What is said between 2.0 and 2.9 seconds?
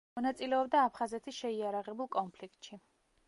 კონფლიქტში.